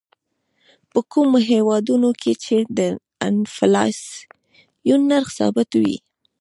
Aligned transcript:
په 0.91 0.99
کومو 1.11 1.37
هېوادونو 1.51 2.09
کې 2.21 2.33
چې 2.43 2.57
د 2.77 2.79
انفلاسیون 3.27 4.99
نرخ 5.11 5.27
ثابت 5.37 5.69
وي. 5.81 5.97